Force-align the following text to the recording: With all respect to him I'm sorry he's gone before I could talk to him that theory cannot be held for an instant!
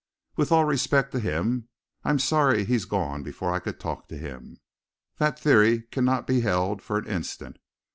With 0.35 0.51
all 0.51 0.65
respect 0.65 1.11
to 1.11 1.19
him 1.19 1.69
I'm 2.03 2.17
sorry 2.17 2.65
he's 2.65 2.85
gone 2.85 3.21
before 3.21 3.53
I 3.53 3.59
could 3.59 3.79
talk 3.79 4.07
to 4.07 4.17
him 4.17 4.57
that 5.19 5.39
theory 5.39 5.83
cannot 5.91 6.25
be 6.25 6.41
held 6.41 6.81
for 6.81 6.97
an 6.97 7.05
instant! 7.07 7.57